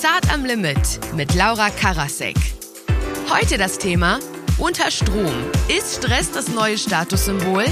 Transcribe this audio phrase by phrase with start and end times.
[0.00, 2.36] Zart am Limit mit Laura Karasek.
[3.28, 4.20] Heute das Thema
[4.56, 5.34] Unter Strom.
[5.66, 7.64] Ist Stress das neue Statussymbol?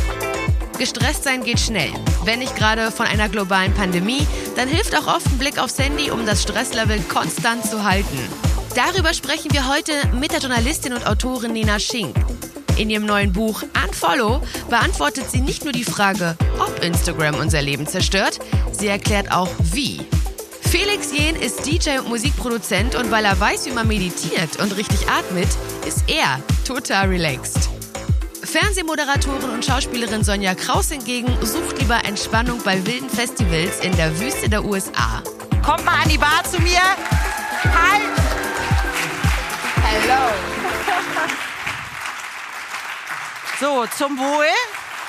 [0.77, 1.93] Gestresst sein geht schnell.
[2.25, 4.27] Wenn nicht gerade von einer globalen Pandemie,
[4.57, 8.18] dann hilft auch oft ein Blick aufs Handy, um das Stresslevel konstant zu halten.
[8.74, 12.16] Darüber sprechen wir heute mit der Journalistin und Autorin Nina Schink.
[12.77, 17.86] In ihrem neuen Buch Unfollow beantwortet sie nicht nur die Frage, ob Instagram unser Leben
[17.86, 18.40] zerstört,
[18.72, 20.00] sie erklärt auch wie.
[20.79, 25.08] Felix Jen ist DJ und Musikproduzent und weil er weiß, wie man meditiert und richtig
[25.08, 25.48] atmet,
[25.86, 27.71] ist er total relaxed.
[28.44, 34.50] Fernsehmoderatorin und Schauspielerin Sonja Kraus hingegen sucht lieber Entspannung bei wilden Festivals in der Wüste
[34.50, 35.22] der USA.
[35.64, 36.83] Kommt mal an die Bar zu mir.
[37.62, 38.03] Hi.
[39.83, 40.31] Hello.
[43.58, 44.45] So, zum Wohl.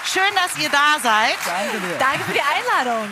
[0.06, 1.36] Schön, dass ihr da seid.
[1.46, 1.98] Danke dir.
[2.00, 3.10] Danke für die Einladung.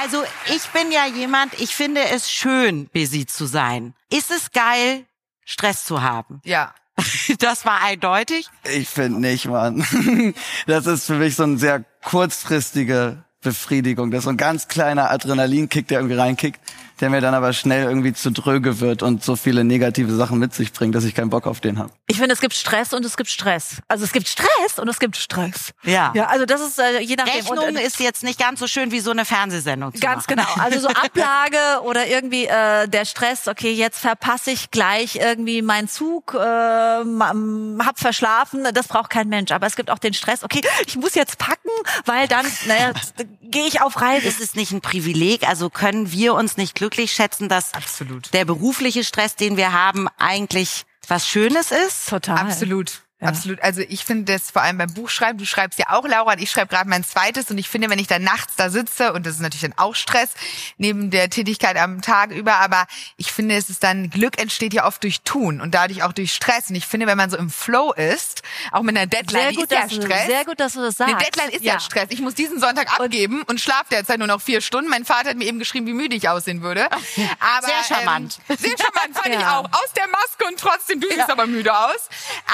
[0.00, 3.94] Also, ich bin ja jemand, ich finde es schön, busy zu sein.
[4.10, 5.04] Ist es geil,
[5.44, 6.40] Stress zu haben?
[6.44, 6.74] Ja.
[7.38, 8.48] Das war eindeutig.
[8.64, 9.84] Ich finde nicht, Mann.
[10.66, 14.10] Das ist für mich so ein sehr kurzfristige Befriedigung.
[14.10, 16.60] Das ist so ein ganz kleiner Adrenalinkick, der irgendwie reinkickt
[17.00, 20.54] der mir dann aber schnell irgendwie zu dröge wird und so viele negative Sachen mit
[20.54, 21.90] sich bringt, dass ich keinen Bock auf den habe.
[22.06, 23.78] Ich finde, es gibt Stress und es gibt Stress.
[23.88, 25.72] Also es gibt Stress und es gibt Stress.
[25.82, 26.12] Ja.
[26.14, 27.34] Ja, also das ist äh, je nachdem.
[27.34, 29.94] Rechnung und, äh, ist jetzt nicht ganz so schön wie so eine Fernsehsendung.
[29.94, 30.46] Zu ganz machen.
[30.46, 30.64] genau.
[30.64, 33.48] Also so Ablage oder irgendwie äh, der Stress.
[33.48, 38.66] Okay, jetzt verpasse ich gleich irgendwie meinen Zug, äh, hab verschlafen.
[38.72, 39.50] Das braucht kein Mensch.
[39.50, 40.44] Aber es gibt auch den Stress.
[40.44, 41.70] Okay, ich muss jetzt packen,
[42.04, 42.92] weil dann naja,
[43.42, 44.26] gehe ich auf Reise.
[44.26, 45.48] Ist es nicht ein Privileg?
[45.48, 48.34] Also können wir uns nicht glücklich schätzen, dass Absolut.
[48.34, 52.10] der berufliche Stress, den wir haben, eigentlich was Schönes ist?
[52.10, 52.36] Total.
[52.36, 53.03] Absolut.
[53.24, 53.30] Ja.
[53.30, 53.62] Absolut.
[53.62, 56.50] Also ich finde das vor allem beim Buchschreiben, du schreibst ja auch, Laura, und ich
[56.50, 59.36] schreibe gerade mein zweites und ich finde, wenn ich dann nachts da sitze, und das
[59.36, 60.30] ist natürlich dann auch Stress,
[60.76, 62.86] neben der Tätigkeit am Tag über, aber
[63.16, 66.34] ich finde, es ist dann, Glück entsteht ja oft durch Tun und dadurch auch durch
[66.34, 66.68] Stress.
[66.68, 68.42] Und ich finde, wenn man so im Flow ist,
[68.72, 70.26] auch mit einer Deadline, sehr gut, ist ja du, Stress.
[70.26, 71.14] Sehr gut, dass du das sagst.
[71.14, 72.06] Eine Deadline ist ja, ja Stress.
[72.10, 74.90] Ich muss diesen Sonntag abgeben und, und schlafe derzeit nur noch vier Stunden.
[74.90, 76.84] Mein Vater hat mir eben geschrieben, wie müde ich aussehen würde.
[76.90, 78.38] Aber, sehr charmant.
[78.48, 79.40] Ähm, sehr charmant fand ja.
[79.40, 79.64] ich auch.
[79.64, 82.08] Aus der Maske und trotzdem, du siehst aber müde aus.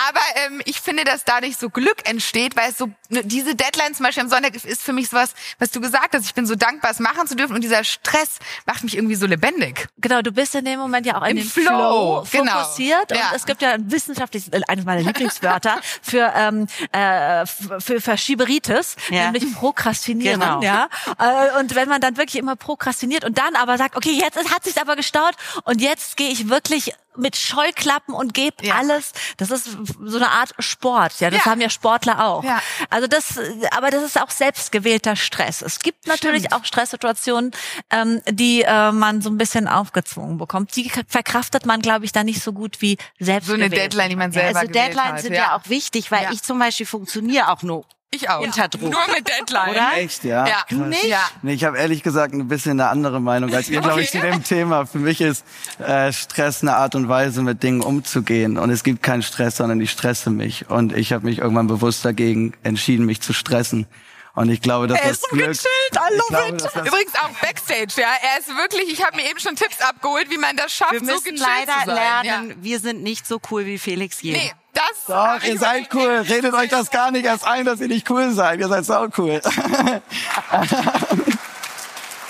[0.09, 3.55] Aber ähm, ich finde, dass da dadurch so Glück entsteht, weil es so, ne, diese
[3.55, 6.25] Deadline zum Beispiel am Sonntag ist für mich sowas, was du gesagt hast.
[6.27, 9.27] Ich bin so dankbar, es machen zu dürfen und dieser Stress macht mich irgendwie so
[9.27, 9.87] lebendig.
[9.99, 12.63] Genau, du bist in dem Moment ja auch in Im den Flow, Flow genau.
[12.63, 13.31] fokussiert Ja.
[13.31, 18.97] und es gibt ja ein wissenschaftliches, äh, eines meiner Lieblingswörter für, ähm, äh, für Verschieberitis,
[19.09, 19.31] Ja.
[19.31, 20.41] nämlich Prokrastinieren.
[20.41, 20.63] Genau.
[20.63, 20.89] Ja?
[21.19, 24.65] Äh, Und wenn man dann wirklich immer prokrastiniert und dann aber sagt, okay, jetzt hat
[24.65, 25.35] sich aber gestaut
[25.65, 28.77] und jetzt gehe ich wirklich mit Scheuklappen und gebe Ja.
[28.77, 29.13] alles.
[29.37, 31.19] Das ist so eine Art Sport.
[31.21, 31.51] Ja, das Ja.
[31.51, 32.45] haben ja Sportler auch.
[32.45, 32.61] Ja.
[32.89, 33.39] Also das,
[33.77, 35.61] aber das ist auch selbstgewählter Stress.
[35.63, 36.55] Es gibt natürlich Stimmt.
[36.55, 37.51] auch Stresssituationen,
[37.91, 40.75] ähm, die äh, man so ein bisschen aufgezwungen bekommt.
[40.77, 43.49] Die verkraftet man, glaube ich, da nicht so gut wie selbst.
[43.49, 45.21] So eine Deadline, die man selber Also gewählt Deadlines hat.
[45.23, 45.57] sind ja.
[45.57, 46.33] auch wichtig, weil Ja.
[46.33, 48.41] ich zum Beispiel funktioniere auch nur ich auch.
[48.41, 48.91] unter Druck.
[48.91, 49.71] Nur mit Deadline.
[49.71, 49.93] Oder?
[49.97, 50.47] Echt, ja?
[50.47, 50.63] Ja.
[50.69, 50.79] Krass.
[50.89, 51.05] nicht?
[51.05, 51.23] Ja.
[51.43, 54.19] Nee, ich habe ehrlich gesagt ein bisschen eine andere Meinung als ihr, glaube ich, zu
[54.19, 54.31] Okay.
[54.33, 54.87] dem Thema.
[54.87, 55.45] Für mich ist
[55.79, 58.59] äh, Stress eine Art und Weise, mit Dingen umzugehen.
[58.59, 60.69] Und es gibt keinen Stress, sondern ich stresse mich.
[60.69, 63.87] Und ich habe mich irgendwann bewusst dagegen entschieden, mich zu stressen.
[64.35, 65.49] Und ich glaube, dass Er das ist so Glück...
[65.49, 66.63] gechillt, I love glaube, it.
[66.65, 68.09] das- Übrigens auch Backstage, ja.
[68.33, 71.01] Er ist wirklich, ich habe mir eben schon Tipps abgeholt, wie man das schafft, Wir
[71.01, 71.95] so müssen gechillt leider zu sein.
[72.25, 74.33] lernen, wir sind nicht so cool wie Felix Ja.
[74.35, 74.45] Jäger.
[74.45, 74.53] Nee,
[74.89, 75.05] das...
[75.07, 76.25] Doch, ihr seid cool.
[76.29, 78.61] Redet euch das gar nicht erst ein, dass ihr nicht cool seid.
[78.61, 79.41] Ihr seid sau cool.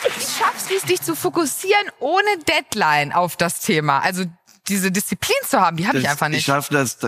[0.02, 4.00] Wie schaffst du es, dich zu fokussieren ohne Deadline auf das Thema?
[4.00, 4.24] Also
[4.68, 6.46] diese Disziplin zu haben, die habe ich Das- einfach Ich nicht.
[6.46, 6.98] schaffe das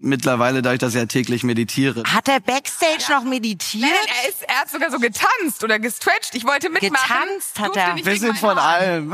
[0.00, 2.04] mittlerweile, dadurch, dass ich ja täglich meditiere.
[2.06, 3.82] Hat er Backstage noch meditiert?
[3.82, 6.34] Nein, nein, er, ist, er hat sogar so getanzt oder gestretcht.
[6.36, 6.94] Ich wollte mitmachen.
[7.26, 7.96] Getanzt hat er.
[7.96, 9.12] Wir sind von allem.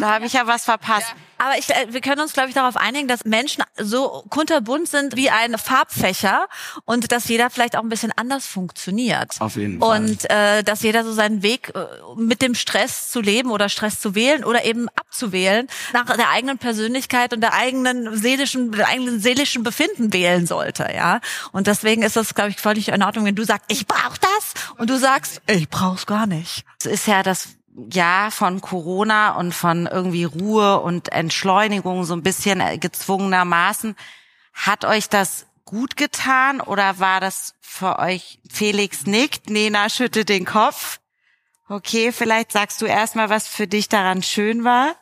[0.00, 1.14] Da habe ich ja was verpasst.
[1.38, 5.16] Aber ich, äh, wir können uns, glaube ich, darauf einigen, dass Menschen so kunterbunt sind
[5.16, 6.46] wie ein Farbfächer
[6.84, 9.40] und dass jeder vielleicht auch ein bisschen anders funktioniert.
[9.40, 10.00] Auf jeden Fall.
[10.00, 14.00] Und äh, dass jeder so seinen Weg äh, mit dem Stress zu leben oder Stress
[14.00, 19.20] zu wählen oder eben abzuwählen nach der eigenen Persönlichkeit und der eigenen seelischen, der eigenen
[19.20, 21.20] seelischen Befinden wählen sollte, ja.
[21.52, 24.74] Und deswegen ist das, glaube ich, völlig in Ordnung, wenn du sagst, ich brauch das
[24.76, 26.64] und du sagst, ich brauch's gar nicht.
[26.80, 27.57] Es ist ja das
[27.90, 33.94] Jahr von Corona und von irgendwie Ruhe und Entschleunigung so ein bisschen gezwungenermaßen.
[34.52, 40.44] Hat euch das gut getan oder war das für euch Felix nickt, Nena schüttet den
[40.44, 40.98] Kopf?
[41.68, 44.94] Okay, vielleicht sagst du erstmal, was für dich daran schön war.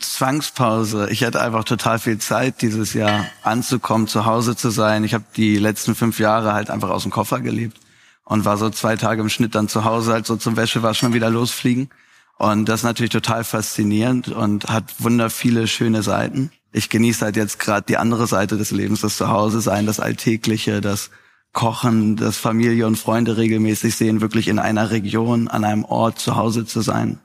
[0.00, 1.10] Zwangspause.
[1.10, 5.04] Ich hatte einfach total viel Zeit dieses Jahr anzukommen, zu Hause zu sein.
[5.04, 7.78] Ich habe die letzten fünf Jahre halt einfach aus dem Koffer gelebt
[8.24, 11.28] und war so zwei Tage im Schnitt dann zu Hause, halt so zum Wäschewaschen wieder
[11.28, 11.90] losfliegen.
[12.38, 16.50] Und das ist natürlich total faszinierend und hat wunder viele schöne Seiten.
[16.72, 20.82] Ich genieße halt jetzt gerade die andere Seite des Lebens, das Zuhause sein, das Alltägliche,
[20.82, 21.10] das
[21.52, 26.36] Kochen, das Familie und Freunde regelmäßig sehen, wirklich in einer Region, an einem Ort zu
[26.36, 27.18] Hause zu sein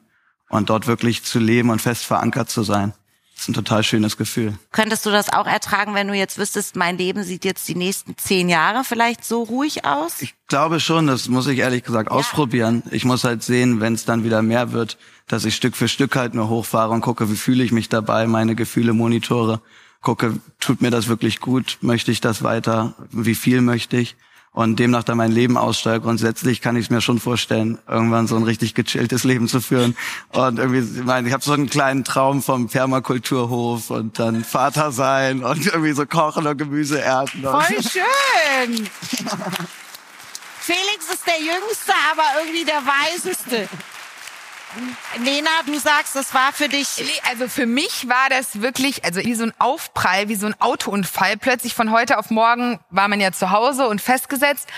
[0.50, 2.94] und dort wirklich zu leben und fest verankert zu sein.
[3.42, 4.54] Das ist ein total schönes Gefühl.
[4.72, 8.16] Könntest du das auch ertragen, wenn du jetzt wüsstest, mein Leben sieht jetzt die nächsten
[8.16, 10.22] zehn Jahre vielleicht so ruhig aus?
[10.22, 12.16] Ich glaube schon, das muss ich ehrlich gesagt ja.
[12.16, 12.84] ausprobieren.
[12.92, 16.16] Ich muss halt sehen, wenn es dann wieder mehr wird, dass ich Stück für Stück
[16.16, 19.60] halt nur hochfahre und gucke, wie fühle ich mich dabei, meine Gefühle monitore
[20.02, 24.18] gucke, tut mir das wirklich gut, möchte ich das weiter, wie viel möchte ich
[24.54, 26.02] und demnach dann mein Leben aussteuere.
[26.02, 29.96] Grundsätzlich kann ich es mir schon vorstellen, irgendwann so ein richtig gechilltes Leben zu führen.
[30.30, 34.92] Und irgendwie, ich meine, ich habe so einen kleinen Traum vom Permakulturhof und dann Vater
[34.92, 37.44] sein und irgendwie so kochen und Gemüse ernten.
[37.44, 38.90] Voll schön!
[40.60, 43.68] Felix ist der Jüngste, aber irgendwie der Weiseste.
[45.20, 47.22] Lena, du sagst, das war für dich.
[47.30, 51.38] Also für mich war das wirklich, also wie so ein Aufprall, wie so ein Autounfall.
[51.38, 54.70] Plötzlich von heute auf morgen war man ja zu Hause und festgesetzt.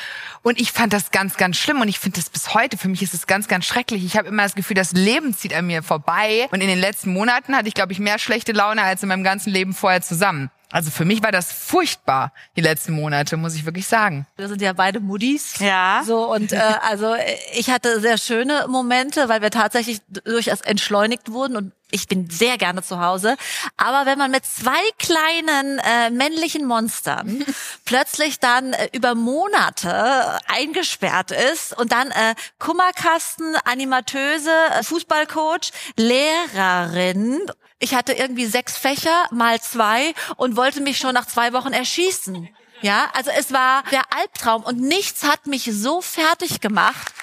[0.41, 1.81] Und ich fand das ganz, ganz schlimm.
[1.81, 4.03] Und ich finde das bis heute, für mich ist es ganz, ganz schrecklich.
[4.03, 6.47] Ich habe immer das Gefühl, das Leben zieht an mir vorbei.
[6.51, 9.23] Und in den letzten Monaten hatte ich, glaube ich, mehr schlechte Laune als in meinem
[9.23, 10.49] ganzen Leben vorher zusammen.
[10.73, 14.25] Also für mich war das furchtbar die letzten Monate, muss ich wirklich sagen.
[14.37, 15.59] Wir sind ja beide Muddis.
[15.59, 16.01] Ja.
[16.03, 16.59] So und äh,
[16.89, 17.13] also
[17.53, 22.57] ich hatte sehr schöne Momente, weil wir tatsächlich durchaus entschleunigt wurden und ich bin sehr
[22.57, 23.37] gerne zu Hause.
[23.77, 27.45] Aber wenn man mit zwei kleinen äh, männlichen Monstern
[27.85, 34.51] plötzlich dann äh, über Monate eingesperrt ist und dann äh, Kummerkasten, Animatöse,
[34.81, 37.39] Fußballcoach, Lehrerin
[37.79, 42.47] ich hatte irgendwie sechs Fächer mal zwei und wollte mich schon nach zwei Wochen erschießen.
[42.81, 47.13] Ja, also es war der Albtraum und nichts hat mich so fertig gemacht.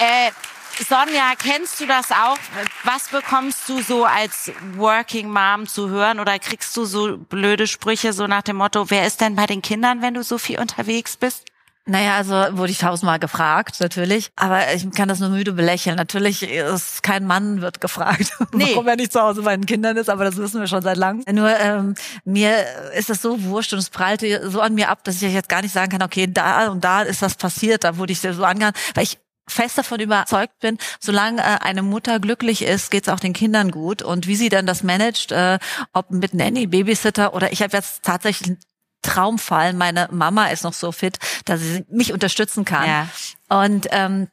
[0.00, 0.30] Äh,
[0.78, 2.38] Sonja, kennst du das auch?
[2.84, 8.12] Was bekommst du so als Working Mom zu hören oder kriegst du so blöde Sprüche
[8.12, 11.16] so nach dem Motto, wer ist denn bei den Kindern, wenn du so viel unterwegs
[11.16, 11.44] bist?
[11.86, 14.30] Naja, also wurde ich tausendmal gefragt, natürlich.
[14.36, 15.96] Aber ich kann das nur müde belächeln.
[15.96, 18.70] Natürlich ist kein Mann wird gefragt, nee.
[18.70, 20.96] warum er nicht zu Hause bei den Kindern ist, aber das wissen wir schon seit
[20.96, 21.24] langem.
[21.34, 21.94] Nur ähm,
[22.24, 22.64] mir
[22.96, 25.60] ist das so wurscht und es prallte so an mir ab, dass ich jetzt gar
[25.60, 28.74] nicht sagen kann, okay, da und da ist das passiert, da wurde ich so angegangen,
[28.94, 29.18] weil ich
[29.48, 33.70] fest davon überzeugt bin, solange äh, eine Mutter glücklich ist, geht es auch den Kindern
[33.70, 34.02] gut.
[34.02, 35.58] Und wie sie dann das managt, äh,
[35.92, 38.56] ob mit Nanny, Babysitter oder ich habe jetzt tatsächlich
[39.02, 39.74] Traumfall.
[39.74, 42.86] Meine Mama ist noch so fit, dass sie mich unterstützen kann.
[42.86, 43.08] Ja.
[43.48, 44.28] Und ähm,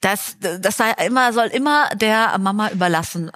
[0.00, 3.30] das, das sei immer, soll immer der Mama überlassen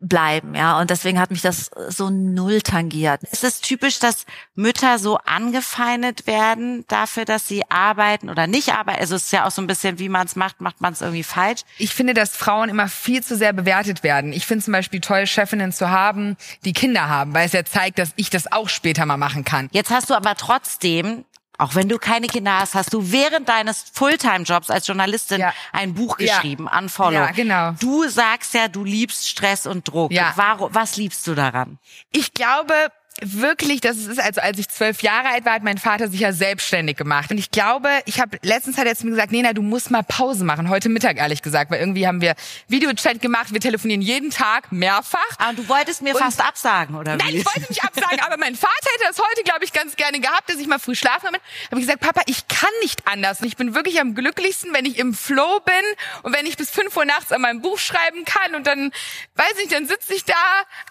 [0.00, 0.78] bleiben, ja.
[0.80, 3.22] Und deswegen hat mich das so null tangiert.
[3.24, 4.24] Ist es typisch, dass
[4.54, 9.00] Mütter so angefeindet werden dafür, dass sie arbeiten oder nicht arbeiten?
[9.00, 11.02] Also es ist ja auch so ein bisschen, wie man es macht, macht man es
[11.02, 11.60] irgendwie falsch.
[11.78, 14.32] Ich finde, dass Frauen immer viel zu sehr bewertet werden.
[14.32, 17.98] Ich finde zum Beispiel toll, Chefinnen zu haben, die Kinder haben, weil es ja zeigt,
[17.98, 19.68] dass ich das auch später mal machen kann.
[19.72, 21.24] Jetzt hast du aber trotzdem
[21.60, 25.52] auch wenn du keine Kinder hast, hast du während deines Fulltime-Jobs als Journalistin ja.
[25.72, 26.78] ein Buch geschrieben, ja.
[26.78, 27.12] Unfollow.
[27.12, 27.72] Ja, genau.
[27.78, 30.10] Du sagst ja, du liebst Stress und Druck.
[30.10, 30.32] Ja.
[30.36, 31.78] Warum, was liebst du daran?
[32.12, 32.74] Ich glaube,
[33.22, 36.32] wirklich, das ist also als ich zwölf Jahre alt war, hat mein Vater sich ja
[36.32, 37.30] selbstständig gemacht.
[37.30, 40.02] Und ich glaube, ich habe letztens hat er zu mir gesagt, Nena, du musst mal
[40.02, 40.68] Pause machen.
[40.68, 42.34] Heute Mittag ehrlich gesagt, weil irgendwie haben wir
[42.68, 45.18] Videochat gemacht, wir telefonieren jeden Tag mehrfach.
[45.38, 47.18] Aber du wolltest mir und fast absagen, oder wie?
[47.18, 50.20] Nein, ich wollte nicht absagen, aber mein Vater hätte das heute, glaube ich, ganz gerne
[50.20, 51.38] gehabt, dass ich mal früh schlafen habe.
[51.70, 53.40] Habe ich gesagt, Papa, ich kann nicht anders.
[53.40, 55.74] Und ich bin wirklich am glücklichsten, wenn ich im Flow bin
[56.22, 58.92] und wenn ich bis fünf Uhr nachts an meinem Buch schreiben kann und dann,
[59.34, 60.34] weiß ich, dann sitze ich da,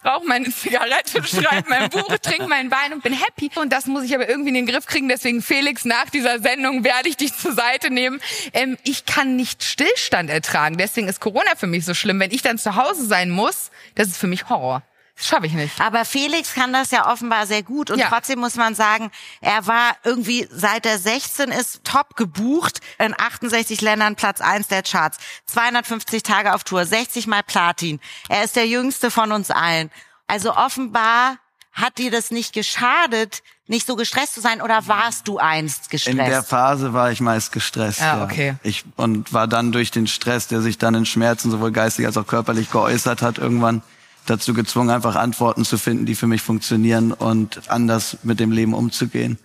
[0.05, 3.49] rauche meine Zigarette, schreibe mein Buch trinke meinen Wein und bin happy.
[3.55, 5.09] Und das muss ich aber irgendwie in den Griff kriegen.
[5.09, 8.21] Deswegen, Felix, nach dieser Sendung werde ich dich zur Seite nehmen.
[8.53, 10.77] Ähm, ich kann nicht Stillstand ertragen.
[10.77, 12.19] Deswegen ist Corona für mich so schlimm.
[12.19, 14.83] Wenn ich dann zu Hause sein muss, das ist für mich Horror.
[15.19, 15.81] Das schaffe ich nicht.
[15.81, 18.07] Aber Felix kann das ja offenbar sehr gut und ja.
[18.07, 19.11] trotzdem muss man sagen,
[19.41, 24.81] er war irgendwie seit er 16 ist top gebucht in 68 Ländern Platz 1 der
[24.81, 27.99] Charts, 250 Tage auf Tour, 60 mal Platin.
[28.29, 29.91] Er ist der jüngste von uns allen.
[30.27, 31.37] Also offenbar
[31.79, 36.17] hat dir das nicht geschadet, nicht so gestresst zu sein oder warst du einst gestresst?
[36.17, 38.01] In der Phase war ich meist gestresst.
[38.01, 38.55] Ah, ja, okay.
[38.63, 42.17] Ich und war dann durch den Stress, der sich dann in Schmerzen sowohl geistig als
[42.17, 43.81] auch körperlich geäußert hat, irgendwann
[44.25, 48.73] dazu gezwungen, einfach Antworten zu finden, die für mich funktionieren und anders mit dem Leben
[48.73, 49.37] umzugehen.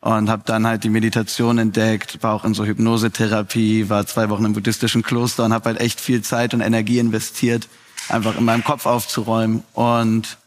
[0.00, 4.46] Und habe dann halt die Meditation entdeckt, war auch in so Hypnosetherapie, war zwei Wochen
[4.46, 7.68] im buddhistischen Kloster und habe halt echt viel Zeit und Energie investiert,
[8.08, 10.38] einfach in meinem Kopf aufzuräumen und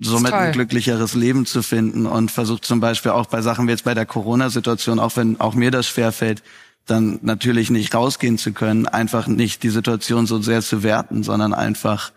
[0.00, 3.84] somit ein glücklicheres Leben zu finden und versucht zum Beispiel auch bei Sachen wie jetzt
[3.84, 6.42] bei der Corona-Situation, auch wenn auch mir das schwerfällt,
[6.86, 11.52] dann natürlich nicht rausgehen zu können, einfach nicht die Situation so sehr zu werten, sondern
[11.52, 12.12] einfach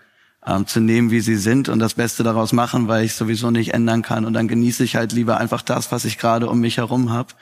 [0.45, 3.73] ähm, zu nehmen, wie sie sind und das Beste daraus machen, weil ich sowieso nicht
[3.73, 4.25] ändern kann.
[4.25, 7.33] Und dann genieße ich halt lieber einfach das, was ich gerade um mich herum habe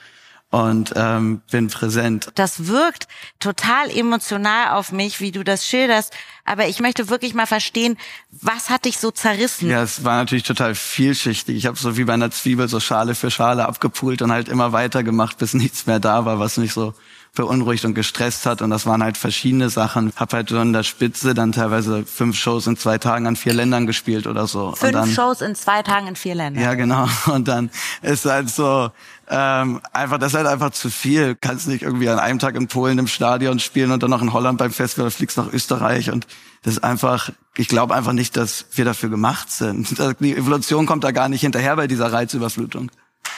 [0.50, 2.30] und ähm, bin präsent.
[2.34, 3.06] Das wirkt
[3.38, 6.14] total emotional auf mich, wie du das schilderst.
[6.44, 7.98] Aber ich möchte wirklich mal verstehen,
[8.30, 9.68] was hat dich so zerrissen?
[9.68, 11.56] Ja, es war natürlich total vielschichtig.
[11.56, 14.72] Ich habe so wie bei einer Zwiebel so Schale für Schale abgepult und halt immer
[14.72, 16.94] weitergemacht, bis nichts mehr da war, was mich so
[17.38, 18.60] beunruhigt und gestresst hat.
[18.60, 20.12] Und das waren halt verschiedene Sachen.
[20.16, 23.54] Hab halt so in der Spitze dann teilweise fünf Shows in zwei Tagen an vier
[23.54, 24.74] Ländern gespielt oder so.
[24.74, 26.62] Fünf dann, Shows in zwei Tagen in vier Ländern.
[26.62, 27.08] Ja, genau.
[27.26, 27.70] Und dann
[28.02, 28.90] ist halt so,
[29.30, 31.36] ähm, einfach, das ist halt einfach zu viel.
[31.40, 34.32] Kannst nicht irgendwie an einem Tag in Polen im Stadion spielen und dann noch in
[34.32, 36.26] Holland beim Festival, fliegst nach Österreich und
[36.62, 39.96] das ist einfach, ich glaube einfach nicht, dass wir dafür gemacht sind.
[40.20, 42.90] Die Evolution kommt da gar nicht hinterher bei dieser Reizüberflutung.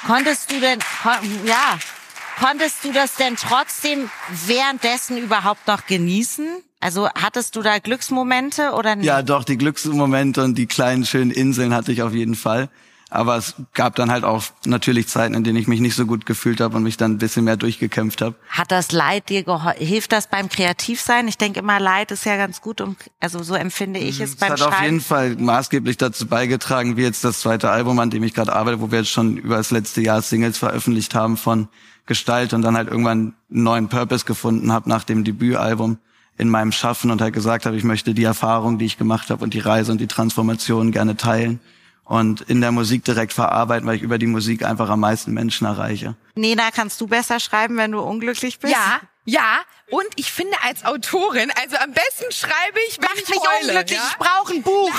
[0.07, 1.13] Konntest du denn, kon
[1.45, 1.79] ja,
[2.39, 4.11] konntest du das denn trotzdem
[4.47, 6.47] währenddessen überhaupt noch genießen?
[6.81, 9.07] Also hattest du da Glücksmomente oder nicht?
[9.07, 12.71] Ja, doch, die Glücksmomente und die kleinen schönen Inseln hatte ich auf jeden Fall.
[13.13, 16.27] Aber es gab dann halt auch natürlich Zeiten, in denen ich mich nicht so gut
[16.27, 18.37] gefühlt habe und mich dann ein bisschen mehr durchgekämpft habe.
[18.49, 19.85] Hat das Leid dir geholfen?
[19.85, 21.27] Hilft das beim Kreativsein?
[21.27, 24.37] Ich denke immer, Leid ist ja ganz gut, um, also so empfinde ich es, es
[24.37, 24.75] beim hat Schreiben.
[24.75, 28.53] auf jeden Fall maßgeblich dazu beigetragen, wie jetzt das zweite Album, an dem ich gerade
[28.53, 31.67] arbeite, wo wir jetzt schon über das letzte Jahr Singles veröffentlicht haben von
[32.07, 35.99] Gestalt und dann halt irgendwann einen neuen Purpose gefunden habe nach dem Debütalbum
[36.39, 39.45] in meinem Schaffen und halt gesagt habe, ich möchte die Erfahrung, die ich gemacht habe
[39.45, 41.61] und die Reise und die Transformation gerne teilen
[42.05, 45.67] und in der Musik direkt verarbeiten, weil ich über die Musik einfach am meisten Menschen
[45.67, 46.17] erreiche.
[46.35, 48.73] Nena, kannst du besser schreiben, wenn du unglücklich bist?
[48.73, 49.61] Ja, ja.
[49.91, 53.69] Und ich finde als Autorin, also am besten schreibe ich, wenn Macht ich mich heule,
[53.69, 53.99] unglücklich.
[53.99, 54.09] Ja?
[54.09, 54.95] Ich brauche ein Buch.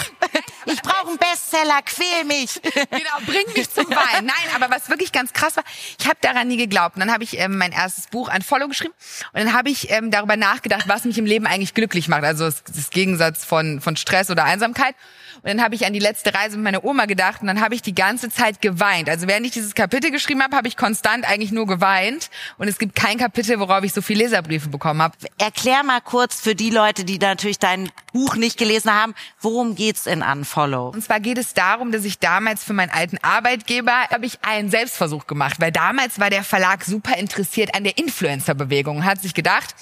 [0.66, 1.82] Ich brauche einen Bestseller.
[1.86, 2.62] Quäl mich.
[2.92, 4.28] Genau, bring mich zum Weinen.
[4.28, 5.64] Nein, aber was wirklich ganz krass war,
[5.98, 6.96] ich habe daran nie geglaubt.
[6.96, 8.94] Und dann habe ich ähm, mein erstes Buch an Follow geschrieben
[9.34, 12.24] und dann habe ich ähm, darüber nachgedacht, was mich im Leben eigentlich glücklich macht.
[12.24, 14.96] Also das, das Gegensatz von von Stress oder Einsamkeit.
[15.44, 17.74] Und dann habe ich an die letzte Reise mit meiner Oma gedacht und dann habe
[17.74, 19.10] ich die ganze Zeit geweint.
[19.10, 22.30] Also während ich dieses Kapitel geschrieben habe, habe ich konstant eigentlich nur geweint.
[22.60, 25.16] Und es gibt kein Kapitel, worauf ich so viele Leserbriefe bekommen habe.
[25.40, 30.06] Erklär mal kurz für die Leute, die natürlich dein Buch nicht gelesen haben, worum geht's
[30.06, 30.90] in Unfollow?
[30.90, 34.70] Und zwar geht es darum, dass ich damals für meinen alten Arbeitgeber habe ich einen
[34.70, 39.34] Selbstversuch gemacht, weil damals war der Verlag super interessiert an der Influencer-Bewegung und hat sich
[39.34, 39.74] gedacht,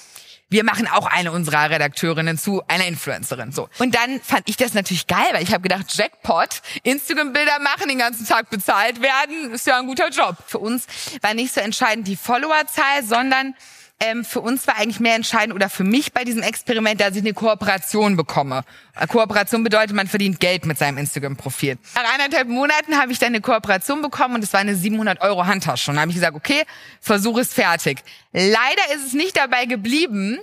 [0.50, 3.52] wir machen auch eine unserer Redakteurinnen zu einer Influencerin.
[3.52, 3.68] So.
[3.78, 7.98] Und dann fand ich das natürlich geil, weil ich habe gedacht, Jackpot, Instagram-Bilder machen, den
[7.98, 10.36] ganzen Tag bezahlt werden, ist ja ein guter Job.
[10.46, 10.86] Für uns
[11.22, 13.54] war nicht so entscheidend die Followerzahl, sondern
[14.00, 17.22] ähm, für uns war eigentlich mehr entscheidend oder für mich bei diesem Experiment, dass ich
[17.22, 18.62] eine Kooperation bekomme.
[18.94, 21.76] Eine Kooperation bedeutet, man verdient Geld mit seinem Instagram-Profil.
[21.94, 25.46] Nach eineinhalb Monaten habe ich dann eine Kooperation bekommen und es war eine 700 Euro
[25.46, 25.90] Handtasche.
[25.90, 26.62] Und dann habe ich gesagt, okay,
[27.00, 28.02] Versuch ist fertig.
[28.32, 30.38] Leider ist es nicht dabei geblieben,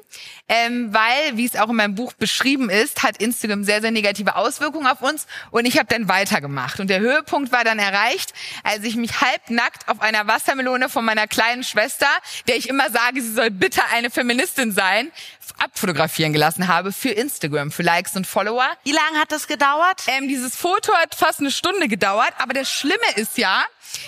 [0.49, 4.35] ähm, weil, wie es auch in meinem Buch beschrieben ist, hat Instagram sehr, sehr negative
[4.35, 6.79] Auswirkungen auf uns und ich habe dann weitergemacht.
[6.79, 8.33] Und der Höhepunkt war dann erreicht,
[8.63, 12.07] als ich mich halbnackt auf einer Wassermelone von meiner kleinen Schwester,
[12.47, 15.11] der ich immer sage, sie soll bitte eine Feministin sein,
[15.59, 18.67] abfotografieren gelassen habe für Instagram, für Likes und Follower.
[18.83, 20.03] Wie lange hat das gedauert?
[20.07, 23.63] Ähm, dieses Foto hat fast eine Stunde gedauert, aber das Schlimme ist ja,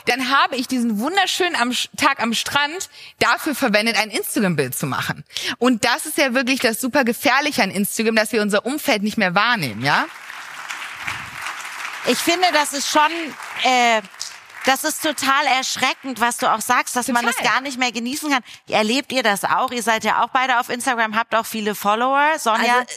[0.06, 5.24] dann habe ich diesen wunderschönen am Tag am Strand dafür verwendet, ein Instagram-Bild zu machen.
[5.58, 9.18] Und das ist ja wirklich das super gefährliche an Instagram, dass wir unser Umfeld nicht
[9.18, 10.06] mehr wahrnehmen, ja?
[12.08, 13.12] Ich finde, das ist schon,
[13.64, 14.02] äh,
[14.66, 17.34] das ist total erschreckend, was du auch sagst, dass man Total.
[17.44, 18.44] das gar nicht mehr genießen kann.
[18.68, 19.72] Erlebt ihr das auch?
[19.72, 22.38] Ihr seid ja auch beide auf Instagram, habt auch viele Follower.
[22.38, 22.94] Sonja, Also,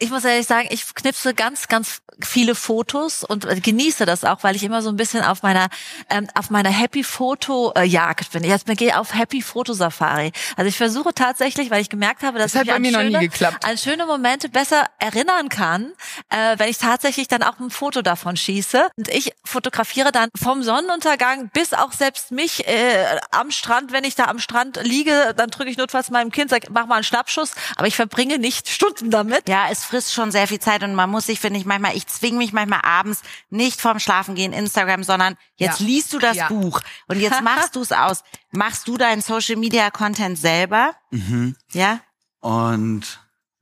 [0.00, 4.56] ich muss ehrlich sagen, ich knipse ganz, ganz viele Fotos und genieße das auch, weil
[4.56, 5.68] ich immer so ein bisschen auf meiner
[6.08, 8.42] ähm, auf meiner Happy Foto äh, Jagd bin.
[8.44, 10.32] Ich jetzt gehe auf Happy Foto Safari.
[10.56, 13.12] Also ich versuche tatsächlich, weil ich gemerkt habe, dass Das ich an mir noch nie
[13.12, 13.64] schöne, geklappt.
[13.64, 15.92] an schöne Momente besser erinnern kann,
[16.30, 18.90] äh, wenn ich tatsächlich dann auch ein Foto davon schieße.
[18.96, 24.14] Und ich fotografiere dann vom Sonnenuntergang bis auch selbst mich äh, am Strand, wenn ich
[24.14, 27.52] da am Strand liege, dann drücke ich notfalls meinem Kind, sag, mach mal einen Schnappschuss,
[27.76, 29.48] aber ich verbringe nicht Stunden damit.
[29.48, 32.06] ja, es frisst schon sehr viel Zeit und man muss sich, finde ich, manchmal, ich
[32.06, 35.86] zwinge mich manchmal abends nicht vorm Schlafengehen Instagram, sondern jetzt Ja.
[35.86, 36.48] liest du das Ja.
[36.48, 38.22] Buch und jetzt machst du es aus.
[38.52, 40.94] Machst du deinen Social Media Content selber?
[41.10, 41.54] Mhm.
[41.72, 42.00] Ja?
[42.40, 43.02] Und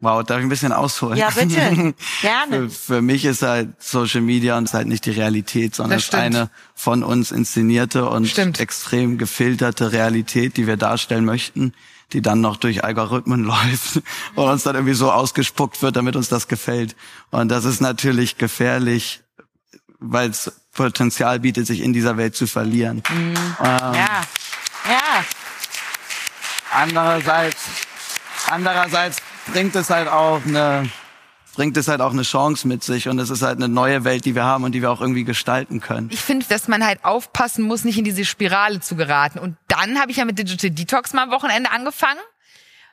[0.01, 1.17] wow, darf ich ein bisschen ausholen?
[1.19, 1.95] Ja, bitte.
[2.23, 2.69] Gerne.
[2.69, 6.15] Für, für mich ist halt Social Media und ist halt nicht die Realität, sondern ist
[6.15, 8.61] eine von uns inszenierte und Stimmt.
[8.61, 11.73] extrem gefilterte Realität, die wir darstellen möchten,
[12.13, 14.03] die dann noch durch Algorithmen läuft
[14.35, 16.97] und uns dann irgendwie so ausgespuckt wird, damit uns das gefällt.
[17.31, 19.23] Und das ist natürlich gefährlich,
[19.99, 23.03] weil es Potenzial bietet, sich in dieser Welt zu verlieren.
[23.11, 24.23] Ähm, Ja.
[24.89, 25.25] Ja.
[26.73, 27.63] andererseits,
[28.49, 29.19] andererseits
[29.53, 30.89] bringt es halt auch eine,
[31.59, 34.25] bringt es halt auch eine Chance mit sich und es ist halt eine neue Welt,
[34.25, 36.09] die wir haben und die wir auch irgendwie gestalten können.
[36.13, 39.41] Ich finde, dass man halt aufpassen muss, nicht in diese Spirale zu geraten.
[39.41, 42.21] Und dann habe ich ja mit Digital Detox mal am Wochenende angefangen.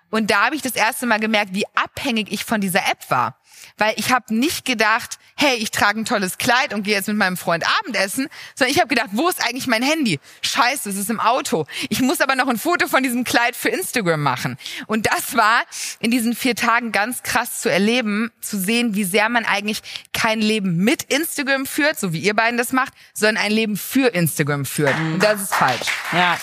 [0.09, 3.39] Und da habe ich das erste Mal gemerkt, wie abhängig ich von dieser App war.
[3.77, 7.17] Weil ich habe nicht gedacht, hey, ich trage ein tolles Kleid und gehe jetzt mit
[7.17, 10.19] meinem Freund Abendessen, sondern ich habe gedacht, wo ist eigentlich mein Handy?
[10.41, 11.65] Scheiße, es ist im Auto.
[11.89, 14.57] Ich muss aber noch ein Foto von diesem Kleid für Instagram machen.
[14.87, 15.63] Und das war
[15.99, 19.81] in diesen vier Tagen ganz krass zu erleben, zu sehen, wie sehr man eigentlich
[20.13, 24.13] kein Leben mit Instagram führt, so wie ihr beiden das macht, sondern ein Leben für
[24.13, 24.95] Instagram führt.
[24.97, 25.87] Und das ist falsch.
[26.13, 26.37] Ja.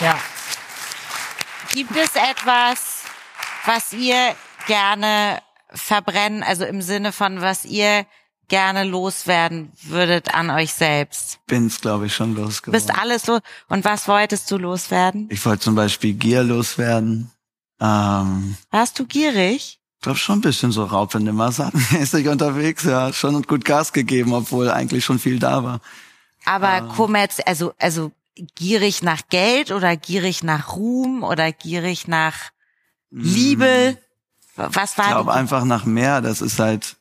[0.00, 0.18] Ja.
[1.72, 3.02] Gibt es etwas,
[3.64, 4.34] was ihr
[4.66, 5.40] gerne
[5.72, 8.06] verbrennen, also im Sinne von was ihr
[8.48, 11.38] gerne loswerden würdet an euch selbst?
[11.46, 12.72] Bin's, glaube ich, schon losgeworden.
[12.72, 13.40] Bist alles los.
[13.68, 15.28] Und was wolltest du loswerden?
[15.30, 17.30] Ich wollte zum Beispiel Gier loswerden.
[17.80, 19.78] Ähm, Warst du gierig?
[20.00, 23.12] glaube schon ein bisschen so Raupe mäßig unterwegs, ja.
[23.12, 25.80] Schon und gut Gas gegeben, obwohl eigentlich schon viel da war.
[26.44, 28.12] Aber Kommerz, also, also
[28.54, 32.36] gierig nach Geld oder gierig nach Ruhm oder gierig nach
[33.10, 33.98] Liebe?
[34.58, 36.20] Was Ich war glaube die- einfach nach mehr.
[36.20, 36.96] Das ist halt,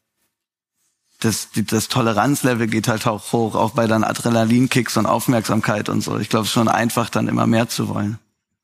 [1.19, 6.17] das, das Toleranzlevel geht halt auch hoch, auch bei dann Adrenalinkicks und Aufmerksamkeit und so.
[6.19, 8.19] Ich glaube, es ist schon einfach, dann immer mehr zu wollen.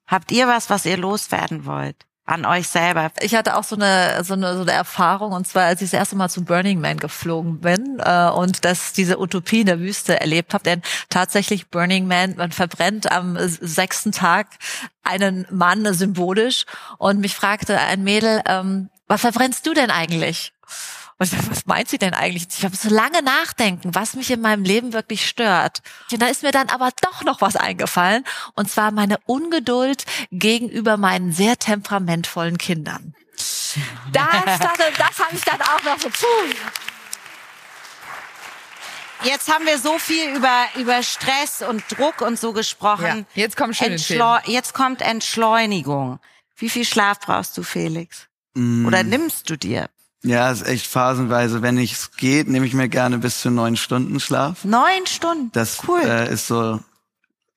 [0.06, 1.96] Habt ihr was, was ihr loswerden wollt?
[2.26, 3.12] An euch selber?
[3.20, 6.00] Ich hatte auch so eine, so eine, so eine Erfahrung, und zwar, als ich das
[6.00, 10.22] erste Mal zu Burning Man geflogen bin äh, und das diese Utopie in der Wüste
[10.22, 10.64] erlebt habe.
[10.64, 14.48] Denn tatsächlich Burning Man, man verbrennt am sechsten Tag
[15.04, 16.66] einen Mann symbolisch
[16.98, 20.54] und mich fragte ein Mädel, ähm, was verbrennst du denn eigentlich?
[21.24, 22.48] Und ich dachte, was meint sie denn eigentlich?
[22.58, 25.82] Ich habe so lange nachdenken, was mich in meinem Leben wirklich stört.
[26.12, 28.26] Und da ist mir dann aber doch noch was eingefallen.
[28.56, 33.16] Und zwar meine Ungeduld gegenüber meinen sehr temperamentvollen Kindern.
[33.32, 33.76] Das,
[34.12, 36.54] das, das habe ich dann auch noch so, puh.
[39.24, 43.26] Jetzt haben wir so viel über, über Stress und Druck und so gesprochen.
[43.34, 46.20] Ja, jetzt Entschleu Jetzt kommt Entschleunigung.
[46.58, 48.28] Wie viel Schlaf brauchst du, Felix?
[48.86, 49.90] Oder nimmst du dir?
[50.24, 51.62] Ja, ist echt phasenweise.
[51.62, 54.64] Wenn es geht, nehme ich mir gerne bis zu neun Stunden Schlaf.
[54.64, 55.52] Neun Stunden.
[55.52, 56.02] Das cool.
[56.02, 56.80] äh, ist so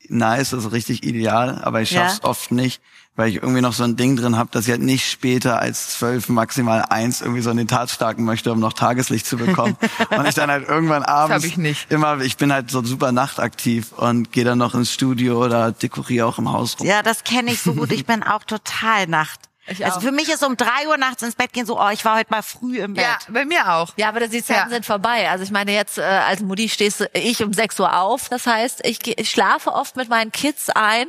[0.08, 2.28] nice, also richtig ideal, aber ich schaff's Ja.
[2.28, 2.80] oft nicht,
[3.16, 5.90] weil ich irgendwie noch so ein Ding drin habe, dass ich halt nicht später als
[5.90, 9.76] zwölf, maximal eins irgendwie so in den Tat starten möchte, um noch Tageslicht zu bekommen.
[10.16, 11.90] und ich dann halt irgendwann abends ich nicht.
[11.90, 16.26] immer, ich bin halt so super nachtaktiv und gehe dann noch ins Studio oder dekoriere
[16.26, 16.86] auch im Haus rum.
[16.86, 17.90] Ja, das kenne ich so gut.
[17.92, 19.40] Ich bin auch total Nacht.
[19.68, 20.02] Ich also auch.
[20.02, 22.30] für mich ist um drei Uhr nachts ins Bett gehen so, oh, ich war heute
[22.30, 23.04] mal früh im Bett.
[23.04, 23.92] Ja, bei mir auch.
[23.96, 24.74] Ja, aber die Zeiten Ja.
[24.74, 25.28] sind vorbei.
[25.28, 28.28] Also ich meine, jetzt äh, als Mutti stehst du- ich um 6 Uhr auf.
[28.28, 31.08] Das heißt, ich, ich schlafe oft mit meinen Kids ein,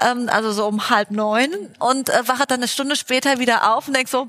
[0.00, 3.88] ähm, also so um halb neun und äh, wache dann eine Stunde später wieder auf
[3.88, 4.28] und denk so,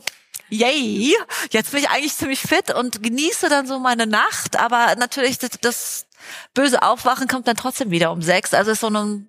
[0.49, 1.15] yay,
[1.51, 4.55] jetzt bin ich eigentlich ziemlich fit und genieße dann so meine Nacht.
[4.57, 6.05] Aber natürlich, das, das
[6.53, 8.53] böse Aufwachen kommt dann trotzdem wieder um sechs.
[8.53, 9.25] Also es ist so eine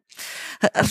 [0.60, 0.84] äh,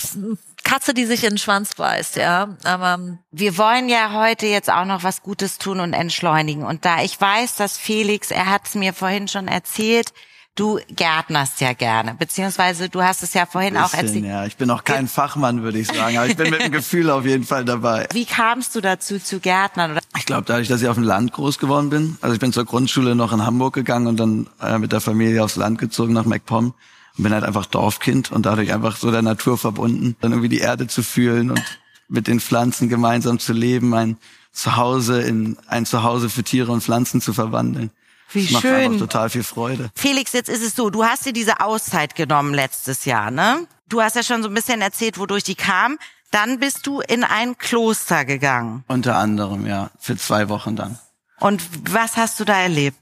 [0.73, 2.57] Katze, die sich in den Schwanz beißt, ja.
[2.63, 2.97] Aber
[3.31, 6.63] Wir wollen ja heute jetzt auch noch was Gutes tun und entschleunigen.
[6.63, 10.13] Und da ich weiß, dass Felix, er hat es mir vorhin schon erzählt,
[10.55, 14.25] du gärtnerst ja gerne, beziehungsweise du hast es ja vorhin auch Bisschen, erzählt.
[14.25, 14.45] ja.
[14.47, 17.23] Ich bin auch kein Fachmann, würde ich sagen, aber ich bin mit dem Gefühl auf
[17.23, 18.07] jeden Fall dabei.
[18.11, 19.99] Wie kamst du dazu zu Gärtnern?
[20.17, 22.17] Ich glaube, dadurch, dass ich auf dem Land groß geworden bin.
[22.21, 25.43] Also ich bin zur Grundschule noch in Hamburg gegangen und dann äh, mit der Familie
[25.43, 26.73] aufs Land gezogen nach MacPom
[27.17, 30.59] und bin halt einfach Dorfkind und dadurch einfach so der Natur verbunden, dann irgendwie die
[30.59, 31.61] Erde zu fühlen und
[32.07, 34.17] mit den Pflanzen gemeinsam zu leben, ein
[34.51, 37.91] Zuhause in ein Zuhause für Tiere und Pflanzen zu verwandeln.
[38.31, 38.73] Wie das macht schön.
[38.75, 39.89] einfach total viel Freude.
[39.95, 43.67] Felix, jetzt ist es so, du hast dir diese Auszeit genommen letztes Jahr, ne?
[43.89, 45.97] Du hast ja schon so ein bisschen erzählt, wodurch die kam.
[46.31, 48.83] Dann bist du in ein Kloster gegangen.
[48.87, 50.97] Unter anderem, ja, für zwei Wochen dann.
[51.39, 52.97] Und was hast du da erlebt?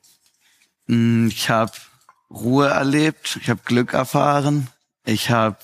[0.88, 1.71] Mm, Ich habe
[2.34, 4.67] Ruhe erlebt, ich habe Glück erfahren,
[5.04, 5.58] ich habe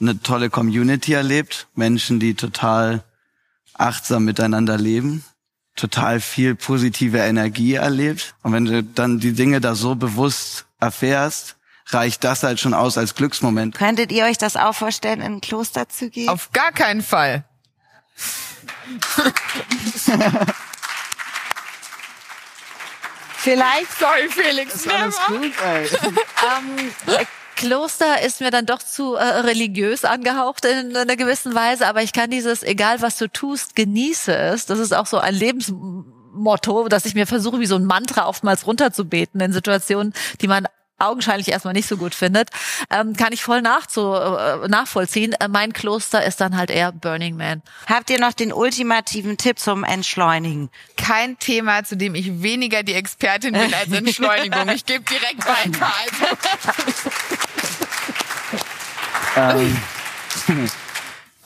[0.00, 3.02] eine tolle Community erlebt, Menschen, die total
[3.74, 5.24] achtsam miteinander leben,
[5.76, 8.34] total viel positive Energie erlebt.
[8.42, 11.56] Und wenn du dann die Dinge da so bewusst erfährst,
[11.86, 13.74] reicht das halt schon aus als Glücksmoment.
[13.74, 16.28] Könntet ihr euch das auch vorstellen, in ein Kloster zu gehen?
[16.28, 17.44] Auf gar keinen Fall.
[23.38, 23.92] Vielleicht.
[23.98, 24.84] Sorry, Felix.
[25.28, 25.86] gut, ey.
[25.86, 26.92] Ähm,
[27.54, 32.12] Kloster ist mir dann doch zu äh, religiös angehaucht in einer gewissen Weise, aber ich
[32.12, 34.66] kann dieses, egal was du tust, genieße es.
[34.66, 38.66] Das ist auch so ein Lebensmotto, dass ich mir versuche, wie so ein Mantra oftmals
[38.66, 40.66] runterzubeten in Situationen, die man
[40.98, 42.50] augenscheinlich erstmal nicht so gut findet,
[42.90, 45.32] ähm, kann ich voll nachzu, äh, nachvollziehen.
[45.34, 47.62] Äh, mein Kloster ist dann halt eher Burning Man.
[47.86, 50.70] Habt ihr noch den ultimativen Tipp zum Entschleunigen?
[50.96, 54.68] Kein Thema, zu dem ich weniger die Expertin bin als Entschleunigung.
[54.68, 55.92] Ich gebe direkt weiter.
[59.34, 59.60] Also.
[60.48, 60.70] Ähm,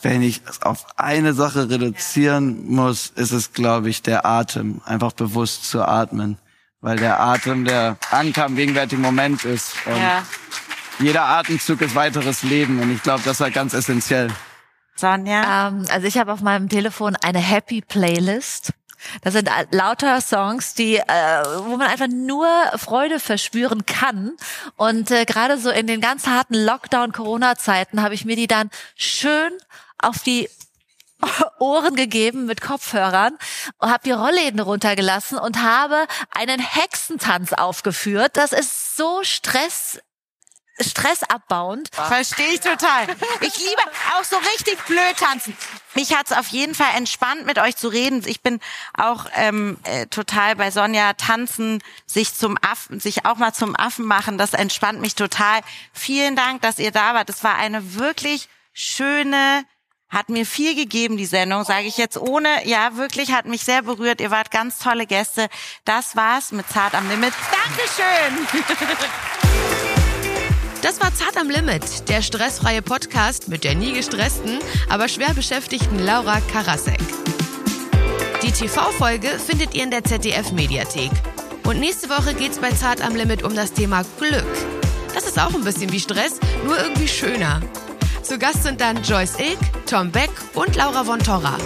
[0.03, 4.81] wenn ich es auf eine Sache reduzieren muss, ist es, glaube ich, der Atem.
[4.85, 6.39] Einfach bewusst zu atmen.
[6.83, 9.75] Weil der Atem der Anker im gegenwärtigen Moment ist.
[9.87, 10.25] Und Ja.
[10.99, 12.81] jeder Atemzug ist weiteres Leben.
[12.81, 14.29] Und ich glaube, das ist halt ganz essentiell.
[14.97, 15.69] Sonja?
[15.69, 18.73] Ähm, also ich habe auf meinem Telefon eine Happy Playlist.
[19.23, 21.05] Das sind lauter Songs, die, äh,
[21.65, 24.33] wo man einfach nur Freude verspüren kann.
[24.77, 29.53] Und äh, gerade so in den ganz harten Lockdown-Corona-Zeiten habe ich mir die dann schön
[29.99, 30.49] auf die
[31.59, 33.37] Ohren gegeben mit Kopfhörern
[33.81, 38.37] habe die Rollläden runtergelassen und habe einen Hexentanz aufgeführt.
[38.37, 40.01] Das ist so Stress
[40.81, 41.91] stressabbauend.
[41.93, 43.07] Verstehe ich total.
[43.41, 43.83] Ich liebe
[44.17, 45.57] auch so richtig blöd tanzen.
[45.95, 48.23] Mich hat's auf jeden Fall entspannt, mit euch zu reden.
[48.27, 48.59] Ich bin
[48.95, 54.07] auch ähm, äh, total bei Sonja tanzen, sich zum Affen, sich auch mal zum Affen
[54.07, 54.39] machen.
[54.39, 55.61] Das entspannt mich total.
[55.93, 57.29] Vielen Dank, dass ihr da wart.
[57.29, 59.65] Es war eine wirklich schöne,
[60.13, 63.83] hat mir viel gegeben, die Sendung, sage ich jetzt ohne, ja, wirklich hat mich sehr
[63.83, 64.21] berührt.
[64.21, 65.49] Ihr wart ganz tolle Gäste.
[65.87, 67.33] Das war's mit Zart am Limit.
[67.51, 68.63] Dankeschön.
[70.83, 76.01] Das war Zart am Limit, der stressfreie Podcast mit der nie gestressten, aber schwer beschäftigten
[76.01, 76.99] Laura Karasek.
[78.43, 81.13] Die TV-Folge findet ihr in der ZDF-Mediathek.
[81.63, 84.45] Und nächste Woche geht's bei Zart am Limit um das Thema Glück.
[85.15, 87.61] Das ist auch ein bisschen wie Stress, nur irgendwie schöner.
[88.23, 91.59] Zu Gast sind dann Joyce Ilk, Tom Beck und Laura von Torra.